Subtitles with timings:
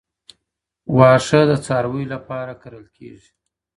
[0.97, 3.29] وښه د څارویو لپاره کرل کېږي.